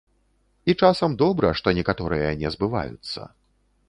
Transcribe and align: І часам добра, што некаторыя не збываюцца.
І 0.71 0.75
часам 0.85 1.11
добра, 1.21 1.51
што 1.59 1.73
некаторыя 1.79 2.31
не 2.41 2.49
збываюцца. 2.57 3.27